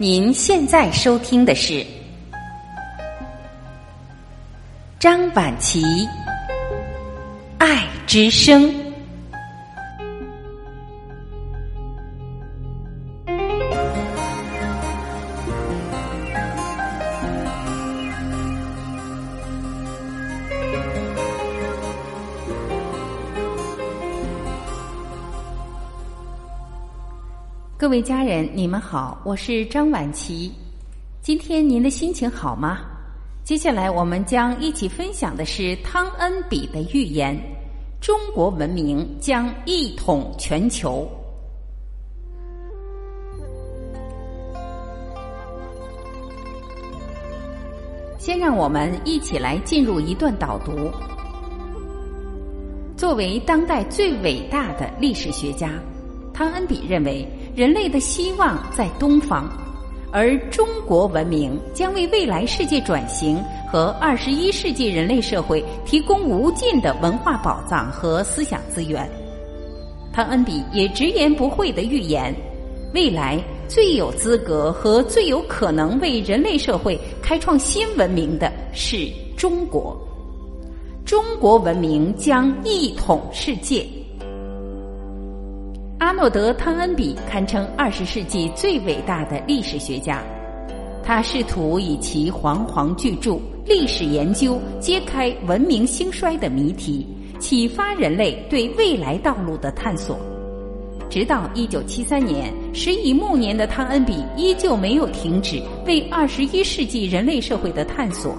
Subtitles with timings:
[0.00, 1.84] 您现在收听的是
[5.00, 5.82] 张晚琪
[7.58, 8.62] 《爱之声》。
[27.88, 30.52] 各位家人，你们好，我是张婉琪。
[31.22, 32.80] 今天您的心情好吗？
[33.42, 37.34] 接下来我们将一起分享的是汤恩比的预言：
[37.98, 41.08] 中国文明将一统全球。
[48.18, 50.90] 先让我们一起来进入一段导读。
[52.98, 55.70] 作为当代最伟大的历史学家，
[56.34, 57.26] 汤恩比认为。
[57.54, 59.48] 人类的希望在东方，
[60.12, 69.08] 而中国文明将为未来世界转型和二十一世纪人类社会提供无尽的文化宝藏和思想资源。
[70.12, 72.34] 汤恩比也直言不讳的预言：
[72.94, 79.96] 未来最有资格和最有可能为人类社会开创新文明的是中国，
[81.04, 83.86] 中国文明将一统世界。
[85.98, 90.22] 阿诺德·汤恩比堪称二十世纪最伟大的历史学家，
[91.02, 93.32] 他试图以其煌煌巨著
[93.66, 97.04] 《历史研究》揭开文明兴衰的谜题，
[97.40, 100.16] 启发人类对未来道路的探索。
[101.10, 108.38] 直到一九七三年，时已暮年的汤恩比依旧没有停止为二十一世纪人类社会的探索。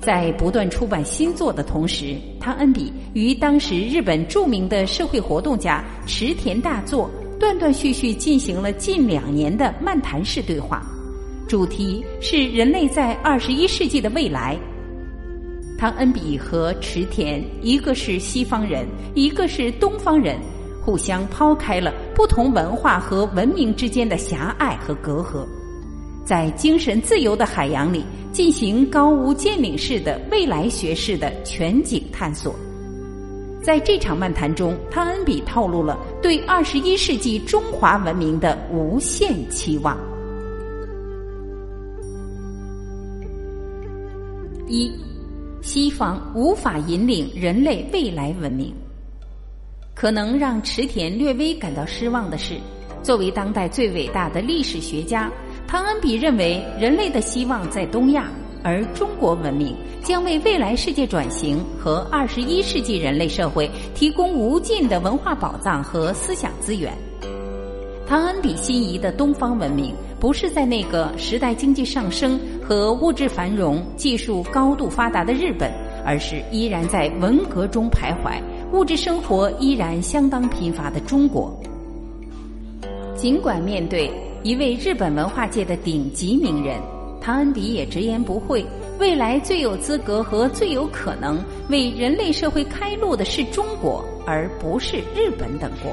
[0.00, 10.82] 在不断出版新作的同时，汤恩比与当时日本著名的社会活动家池田大作断断续续进行了近两年的漫谈式对话，
[11.48, 14.56] 主题是人类在二十一世纪的未来。
[15.76, 20.36] 汤恩比和池田，一个是西方人，一个是东方人，
[20.84, 25.46] 互相抛开了不同文化和文明之间的狭隘和隔阂。
[26.28, 32.54] 在精神自由的海洋里进行高屋建瓴式的未来学式的全景探索，
[33.62, 39.96] 在这场漫谈中，汤恩比透露了对二十一世纪中华文明的无限期望。
[44.66, 44.92] 一，
[45.62, 48.70] 西方无法引领人类未来文明。
[49.94, 52.58] 可能让池田略微感到失望的是，
[53.02, 55.32] 作为当代最伟大的历史学家。
[55.68, 58.32] 汤恩比认为，人类的希望在东亚，
[58.64, 66.90] 而中国文明将为未来世界转型和二十一世纪人类社会提供无尽的文化宝藏和思想资源。
[68.06, 75.70] 汤恩比心仪的东方文明，不是在那个时代经济上升和物质繁荣、技术高度发达的日本，
[76.02, 78.40] 而是依然在文革中徘徊、
[78.72, 81.54] 物质生活依然相当贫乏的中国。
[83.14, 84.10] 尽管面对。
[84.44, 86.80] 一位日本文化界的顶级名人，
[87.20, 88.64] 唐恩比也直言不讳：
[89.00, 95.92] 未来最有资格和最有可能为人类社会开路的是中国，而不是日本等国。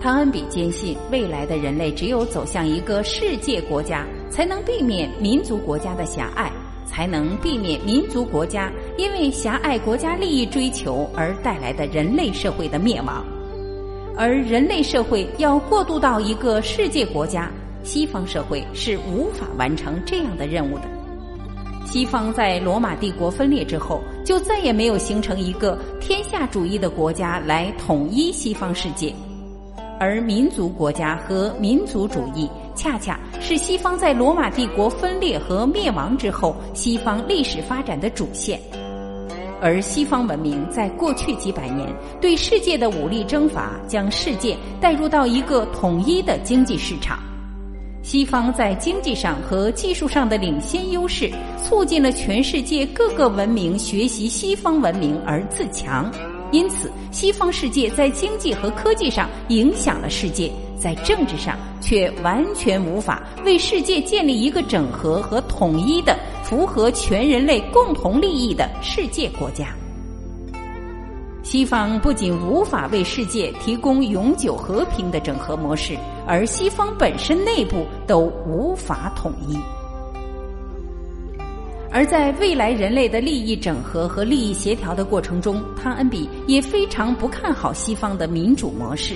[0.00, 6.50] 唐恩比坚信，未来的人类只有走向一个世界国家，才能避免民族国家的狭隘，
[6.86, 8.68] 才能避免民族国家
[8.98, 13.24] 因为狭隘国家利益追求而带来的人类社会的灭亡。
[14.16, 17.50] 而人类社会要过渡到一个世界国家，
[17.82, 20.84] 西方社会是无法完成这样的任务的。
[21.86, 29.12] 西方在罗马帝国分裂之后，就再也没有形成一个天下主义的国家来统一西方世界，
[29.98, 38.60] 而民族国家和民族主义，恰恰是西方在罗马帝国分裂和灭亡之后，西方历史发展的主线。
[39.60, 41.88] 而西方文明在过去几百年
[42.20, 47.18] 对世界的武力征伐，将世界带入到一个统一的经济市场。
[48.02, 51.30] 西方在经济上和技术上的领先优势，
[51.62, 56.10] 促进了全世界各个文明学习西方文明而自强。
[56.50, 66.18] 因此，西方世界在经济和科技上影响了世界，在政治上却完全无法为世界建立一个整合和统一的。
[66.50, 69.72] 符合全人类共同利益的世界国家，
[71.44, 79.56] 西方不仅无法为世界提供永久和平的整合模式，而西方本身内部都无法统一。
[81.92, 89.14] 而在未来人类的利益整合和利益协调的过程中，汤恩比也非常不看好西方的民主模式。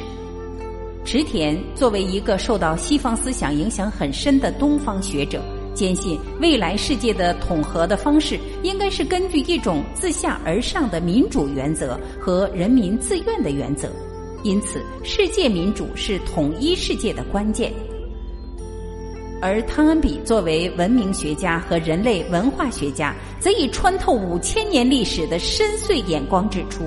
[1.04, 5.42] 池田作为一个受到西方思想影响很深的东方学者，
[5.74, 13.90] 坚信未来世界的统合的方式应该是根据一种自下而上的民主原则和人民自愿的原则。
[14.44, 17.72] 因此，世界民主是统一世界的关键。
[19.42, 26.84] 而汤恩比作为文明学家和人类文化学家，则以穿透五千年历史的深邃眼光指出。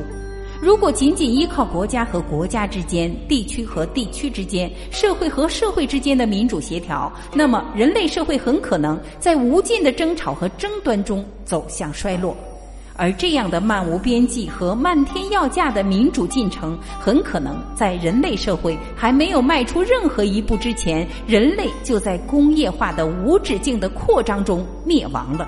[0.59, 12.36] 如果仅仅依靠国家和国家之间、地区和地区之间、社会和社会之间的民主协调，那么人类社会很可能在无尽的争吵和争端中走向衰落。
[12.95, 25.48] 而这样的漫无边际和漫天要价的民主进程，很可能在人类社会还没有迈出任何一步之前，人类就在工业化的无止境的扩张中灭亡了。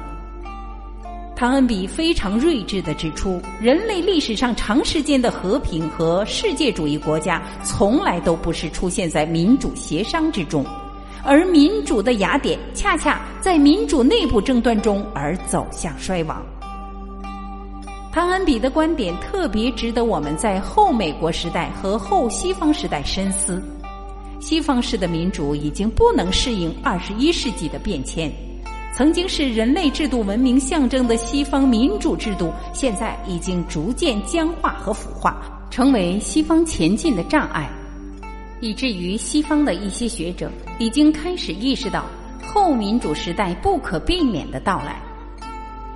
[1.39, 10.65] 唐恩比非常睿智地指出，人类历史上长时间的和平和世界主义国家，从来都不是出现在民主协商之中，
[11.23, 16.45] 而民主的雅典恰恰在民主内部争端中而走向衰亡。
[18.11, 23.63] 唐恩比的观点特别值得我们在后美国时代和后西方时代深思。
[24.41, 28.29] 西方式的民主已经不能适应二十一世纪的变迁。
[28.99, 35.37] 曾经是人类制度文明象征的西方民主制度，现在已经逐渐僵化和腐化，
[35.71, 37.69] 成为西方前进的障碍，
[38.59, 42.07] 以至于西方的一些学者已经开始意识到
[42.45, 45.01] 后民主时代不可避免的到来。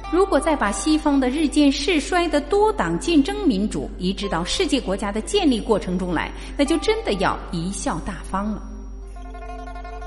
[0.09, 8.63] 如果再把西方的日渐势衰的多党竞争民主移植到世界国家的建立过程中来，那就真的要贻笑大方了。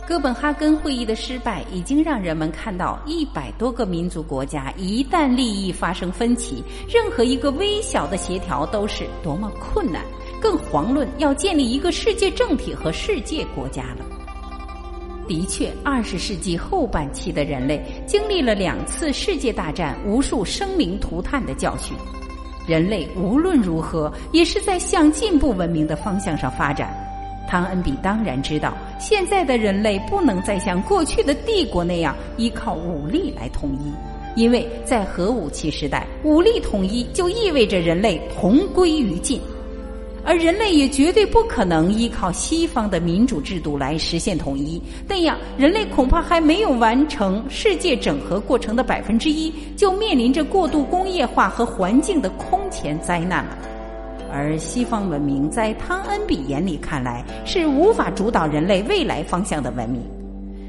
[0.07, 10.03] 哥本哈根会议的失败，已经让人们看到，一百多个民族国家一旦利益发生分歧，任何一个微小的协调都是多么困难，
[10.41, 14.07] 更遑论要建立一个世界政体和世界国家了。
[15.27, 21.97] 的确，二十世纪后半期的人类经历了两次世界大战、无数生灵涂炭的教训，
[22.65, 26.95] 人类无论如何也是在向进步文明的方向上发展。
[27.49, 39.41] 汤恩比当然知道，现在的人类不能再像过去的帝国那样依靠武力来统一，因为在核武器时代，武力统一就意味着人类同归于尽，
[40.25, 53.59] 而人类也绝对不可能依靠西方的民主制度来实现统一，那样人类恐怕还没有完成世界整合过程的百分之一，就面临着过度工业化和环境的空前灾难了。
[54.37, 60.03] 而西方文明在汤恩比眼里看来是无法主导人类未来方向的文明，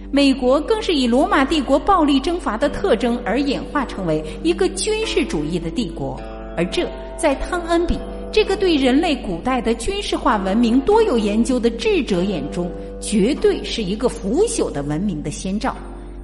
[0.09, 6.17] 美国更是以罗马帝国暴力征伐的特征而演化成为一个军事主义的帝国，
[6.55, 6.87] 而这
[7.17, 7.99] 在汤恩比
[8.31, 12.71] 这个对人类古代的军事化文明多有研究的智者眼中，
[13.01, 15.75] 绝对是一个腐朽的文明的先兆。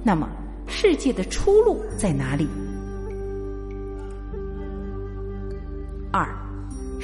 [0.02, 0.28] 那么，
[0.66, 2.48] 世界的出路在哪里？
[6.10, 6.43] 二。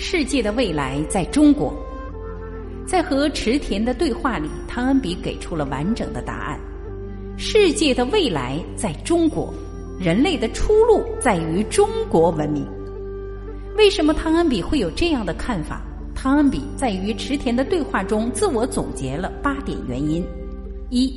[0.03, 1.75] 世界的未来在中国，
[2.87, 6.59] 在和池田的对话里，汤恩比给出了完整的答案。
[7.37, 9.53] 世界的未来在中国，
[10.01, 12.67] 人类的出路在于中国文明。
[13.77, 15.83] 为什么汤恩比会有这样的看法？
[16.15, 20.25] 汤恩比在与池田的对话中自我总结了八点原因：
[20.89, 21.15] 一。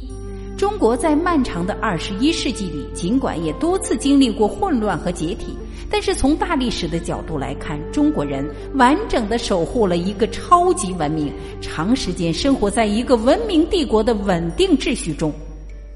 [0.63, 5.47] 中国在漫长的二十一世纪里，尽管也多次经历过混乱和解体，
[5.89, 15.33] 但是从大历史的角度来看，中国人完整的守护了一个超级文明，长时间生活在一个文明帝国的稳定秩序中。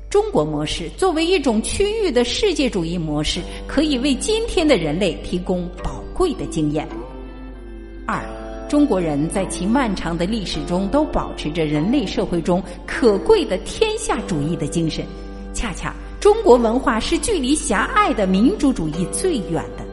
[0.09, 6.85] 中国模式作为一种区域的世界主义模式，可以为今天的人类提供宝贵的经验。
[8.05, 8.36] 二。
[8.67, 15.05] 中国人在其漫长的历史中都保持着人类社会中可贵的天下主义的精神，
[15.53, 19.85] 恰恰中国文化是距离狭隘的民主主义最远的。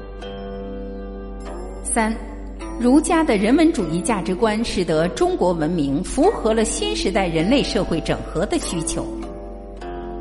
[1.84, 2.12] 三，
[2.80, 9.06] 儒家的人文主义价值观使得中国文明符合了新时代人类社会整合的需求。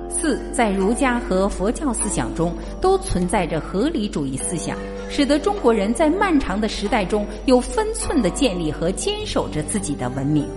[0.07, 4.77] 四，在儒家和佛教思想中都存在着合理主义思想。
[5.09, 10.47] 使得中国人在漫长的时代中有分寸的建立和坚守着自己的文明。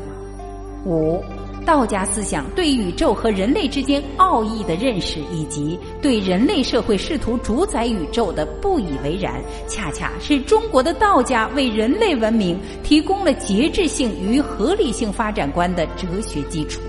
[0.85, 1.23] 五，
[1.65, 16.81] 道家思想对宇宙和人类之间奥义的认识，以及对人类社会试图主宰宇宙的不以为然，恰恰是中国的道家为人类文明提供了节制性与合理性发展观的哲学基础。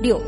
[0.00, 0.20] 六。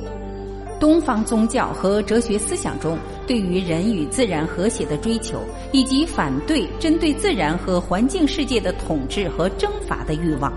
[0.78, 2.98] 东方宗教和哲学思想中
[3.32, 5.40] 对于人与自然和谐的追求，
[5.72, 10.52] 以及反对针对自然和环境世界的统治和征伐的欲望。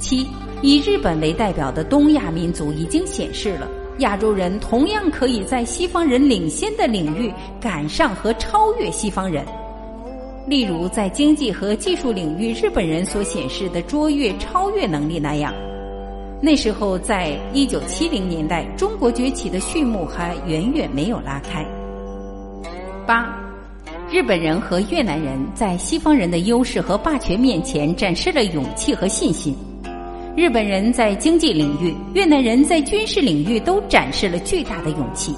[0.00, 0.26] 七，
[0.62, 9.46] 以日本为代表的东亚民族已经显示了，亚洲人同样可以在西方人领先的领域赶上和超越西方人。
[10.48, 15.54] 例如，在经济和技术领域，日本人所显示的卓越、超越能力那样。
[16.42, 21.62] 那时候，在一九七零年代，中国崛起的序幕还远远没有拉开。
[23.06, 23.28] 八，
[24.10, 29.54] 日本人和越南人在西方人的优势和霸权面前展示了勇气和信心。
[30.34, 35.34] 日本人在经济领域，越南人在军事领域都展示了巨大的勇气。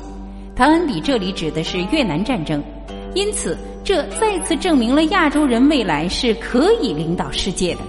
[0.54, 2.62] 唐恩比这里指的是越南战争，
[3.14, 7.80] 因此这再次证明了亚洲人未来是可以领导世界的。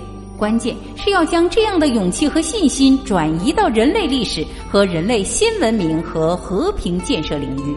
[0.44, 7.74] 关键是要将这样的勇气和信心转移到人类历史和人类新文明和和平建设领域。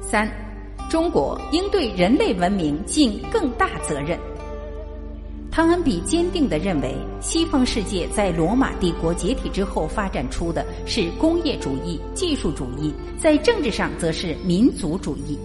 [0.00, 0.30] 三，
[0.88, 4.16] 中国应对人类文明尽更大责任。
[5.50, 15.36] 汤恩比坚定地认为，西方世界在罗马帝国解体之后发展出的是工业主义、技术主义，在政治上则是民族主义。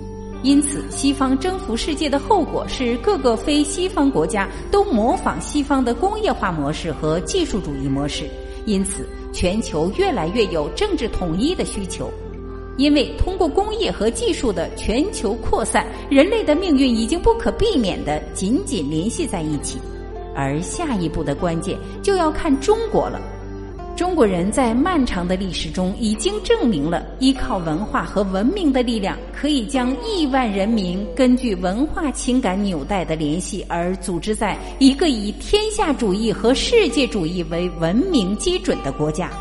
[0.44, 8.29] 因此，西方征服世界的后果是各个非西方国家都模仿西方的工业化模式和技术主义模式。
[8.65, 12.12] 因此，全球越来越有政治统一的需求。
[12.77, 19.79] 因为通过工业和技术的全球扩散，人类的命运已经不可避免的紧紧联系在一起。
[20.36, 23.20] 而下一步的关键就要看中国了。
[23.98, 39.32] 中国人在漫长的历史中已经证明了，依靠文化和文明的力量，可以将亿万人民根据文化情感纽带的联系而组织在一个以天下主义和世界主义为文明基准的国家。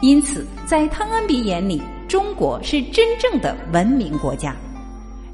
[0.00, 4.56] 因此，在汤恩比眼里，中国是真正的文明国家。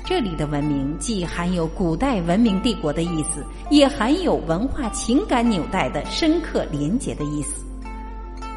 [0.05, 7.65] 这里的文明既含有古代文明帝国的意思，也含有文化情感纽带的深刻连结的意思。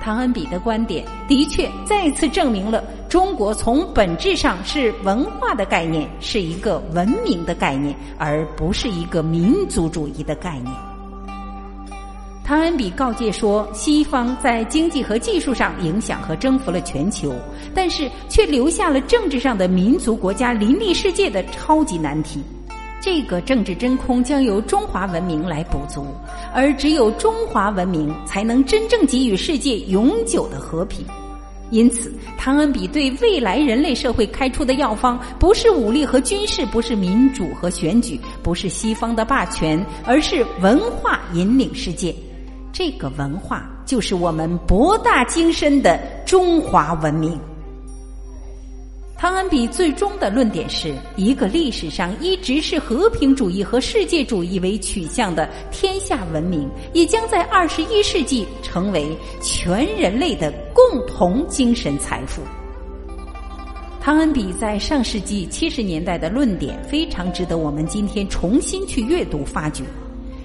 [0.02, 10.74] 唐恩比的观点的确再次证明了中国从本质上是文化的概念，是一个文明的概念，而不是一个民族主义的概念。
[12.44, 17.34] 唐恩比告诫说，西方在经济和技术上影响和征服了全球，
[17.74, 22.44] 但是却留下了政治上的民族国家林立世界的超级难题。
[23.02, 26.06] 这个政治真空将由中华文明来补足，
[26.54, 31.04] 而只有中华文明才能真正给予世界永久的和平。
[31.72, 42.14] 因此，汤恩比对未来人类社会开出的药方，不是武力和军事，不是民主和选举，不是西方的霸权，而是文化引领世界。
[42.72, 47.40] 这个文化就是我们博大精深的中华文明。
[49.22, 62.42] 汤恩比最终的论点是一个历史上一直是和平主义和世界主义为取向的天下文明，也将在二十一世纪成为全人类的共同精神财富。
[64.02, 69.84] 汤恩比在上世纪七十年代的论点非常值得我们今天重新去阅读发掘，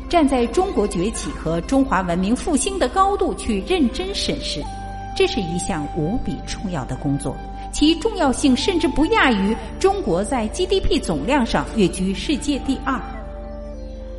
[0.06, 4.62] 站在中国崛起和中华文明复兴的高度去认真审视，
[5.16, 7.35] 这是一项无比重要的工作。
[7.78, 12.99] 其重要性甚至不亚于中国在 GDP 总量上跃居世界第二。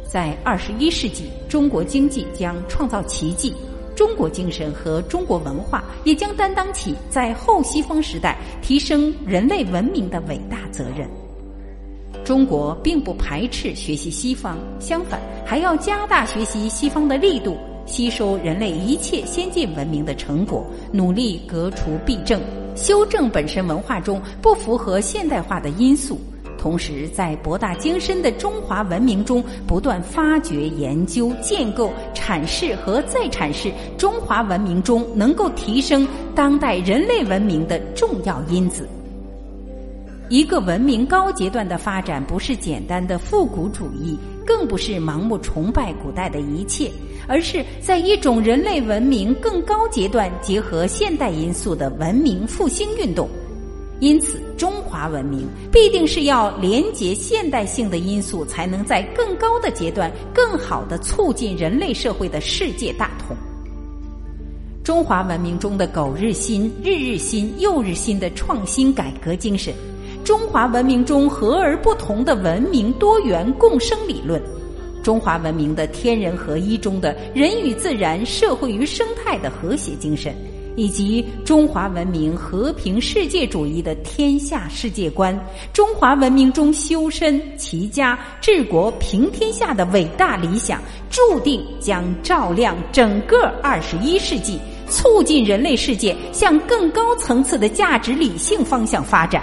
[0.07, 3.51] 在二十一世纪，中国经济将创造奇迹，
[3.95, 11.09] 中国精神和中国文化也将担当起在后西方时代提升人类文明的伟大责任。
[12.23, 22.39] 中国并不排斥学习西方，相反，还要加大学习西方的力度，吸收人类一切先进文明的成果，努力革除弊政。
[22.77, 26.21] 修正本身文化中不符合现代化的因素，
[26.59, 38.87] 同时在博大精深的中华文明中不断发掘、研究、建构、阐释和再阐释中华文明中能够提升当代人类文明的重要因子。
[40.29, 46.91] 一个文明高阶段的发展，不是简单的复古主义，更不是盲目崇拜古代的一切，
[47.27, 53.29] 而是在一种人类文明更高阶段结合现代因素的文明复兴运动。
[54.01, 63.35] 因此，中华文明必定是要连接现代性的因素，才能在更高的阶段更好的促进人类社会的世界大同。
[64.83, 69.73] 中华文明中的苟日新、日日新、又日新的创新改革精神。
[70.27, 74.43] 中华文明中和而不同的文明多元共生理论，
[75.01, 80.35] 中华文明的天人合一中的人与自然、社会与生态的和谐精神，
[80.75, 85.33] 以及中华文明和平世界主义的天下世界观，
[85.71, 99.41] 中华文明中修身齐家治国平天下的伟大理想，注定将照亮整个二十一世纪，促进人类世界向更高层次的价值理性方向发展。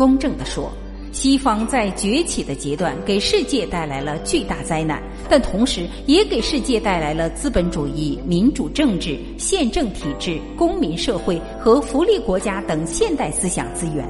[0.00, 0.72] 公正的说。
[1.12, 14.08] 西方在崛起的阶段给世界带来了巨大灾难，但同时也给世界带来了资本主义、民主政治、宪政体制、公民社会和福利国家等现代思想资源。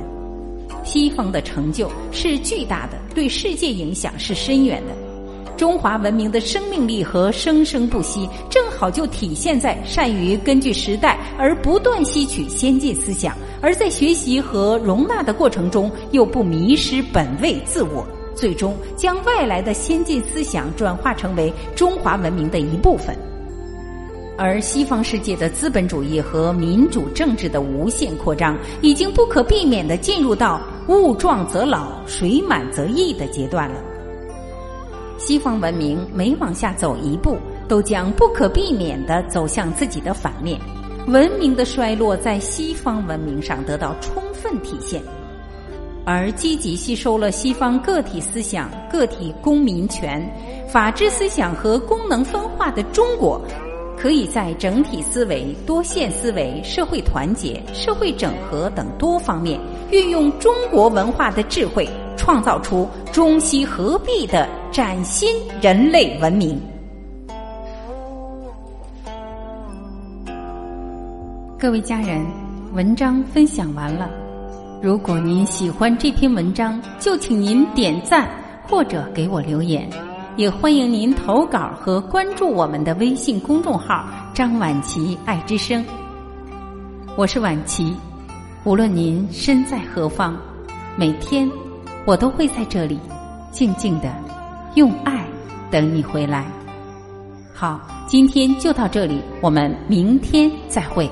[0.85, 5.10] 西方的成就是巨大的，对世界影响是深远的。
[5.61, 23.15] 中华文明的生命力和生生不息，正好就体现在善于根据时代而不断吸取先进思想，而在学习和容纳的过程中又不迷失本位自我，最终将外来的先进思想转化成为中华文明的一部分。
[24.39, 33.75] 而西方世界的资本主义和民主政治的无限扩张，已经不可避免地进入到物壮则老、水满则溢的阶段了。
[35.21, 37.37] 西方文明每往下走一步，
[37.69, 40.59] 都将不可避免地走向自己的反面。
[41.09, 45.03] 文明的衰落在西方文明上得到充分体现，
[46.07, 50.27] 而积极吸收了西方个体思想、个体公民权、
[50.67, 53.39] 法治思想和功能分化的中国，
[53.99, 59.61] 可以在整体思维、多线思维、社会团结、社会整合等多方面，
[59.91, 61.87] 运用中国文化的智慧。
[62.17, 65.29] 创造出中西合璧的崭新
[65.61, 66.57] 人类文明。
[71.59, 72.25] 各位家人，
[72.73, 74.09] 文章分享完了。
[74.81, 78.31] 如果您喜欢这篇文章，就请您点赞
[78.63, 79.91] 或者给我留言，
[80.37, 85.85] 也欢迎您投稿和关注我们的微信公众号“张晚琪爱之声”。
[87.19, 87.97] 我是晚琪，
[88.63, 90.37] 无论您身在何方，
[90.97, 91.51] 每天。
[92.07, 92.99] 我都会在这里，
[93.53, 94.11] 静静的，
[94.75, 95.25] 用爱
[95.71, 96.47] 等你回来。
[97.53, 101.11] 好，今天就到这里，我们明天再会。